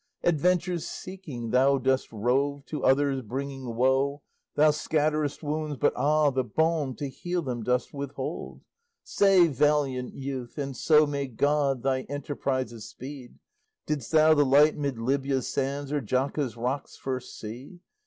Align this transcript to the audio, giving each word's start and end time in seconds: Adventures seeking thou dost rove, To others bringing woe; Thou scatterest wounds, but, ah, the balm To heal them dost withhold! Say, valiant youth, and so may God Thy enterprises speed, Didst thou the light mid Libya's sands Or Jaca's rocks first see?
Adventures 0.23 0.87
seeking 0.87 1.51
thou 1.51 1.77
dost 1.77 2.11
rove, 2.11 2.65
To 2.65 2.83
others 2.83 3.21
bringing 3.21 3.75
woe; 3.75 4.23
Thou 4.55 4.71
scatterest 4.71 5.43
wounds, 5.43 5.77
but, 5.77 5.93
ah, 5.95 6.31
the 6.31 6.43
balm 6.43 6.95
To 6.95 7.07
heal 7.07 7.43
them 7.43 7.61
dost 7.61 7.93
withhold! 7.93 8.61
Say, 9.03 9.45
valiant 9.47 10.15
youth, 10.15 10.57
and 10.57 10.75
so 10.75 11.05
may 11.05 11.27
God 11.27 11.83
Thy 11.83 12.07
enterprises 12.09 12.89
speed, 12.89 13.37
Didst 13.85 14.11
thou 14.11 14.33
the 14.33 14.43
light 14.43 14.75
mid 14.75 14.97
Libya's 14.97 15.47
sands 15.47 15.91
Or 15.91 16.01
Jaca's 16.01 16.57
rocks 16.57 16.97
first 16.97 17.37
see? 17.39 17.81